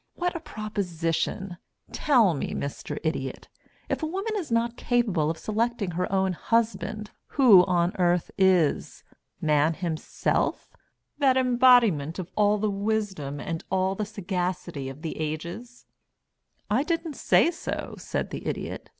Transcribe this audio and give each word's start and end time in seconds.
"What 0.15 0.35
a 0.35 0.39
proposition. 0.39 1.57
Tell 1.91 2.33
me, 2.33 2.55
Mr. 2.55 2.97
Idiot, 3.03 3.49
if 3.87 4.01
a 4.01 4.07
woman 4.07 4.35
is 4.35 4.51
not 4.51 4.75
capable 4.75 5.29
of 5.29 5.37
selecting 5.37 5.91
her 5.91 6.11
own 6.11 6.33
husband, 6.33 7.11
who 7.37 7.63
on 7.65 7.93
earth 7.99 8.31
is? 8.35 9.03
Man 9.41 9.75
himself 9.75 10.71
that 11.19 11.37
embodiment 11.37 12.17
of 12.17 12.31
all 12.35 12.57
the 12.57 12.67
wisdom 12.71 13.39
and 13.39 13.63
all 13.69 13.93
the 13.93 14.05
sagacity 14.07 14.89
of 14.89 15.03
the 15.03 15.15
ages?" 15.19 15.85
"I 16.67 16.81
didn't 16.81 17.13
say 17.13 17.51
so," 17.51 17.93
said 17.99 18.31
the 18.31 18.47
Idiot. 18.47 18.89